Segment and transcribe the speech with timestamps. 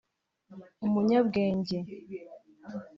[0.85, 1.77] umunyabwenge